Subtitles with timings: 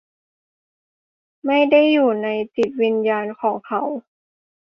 [1.45, 3.81] ไม่ได้อยู่ในจิตวิญญาณของเขา?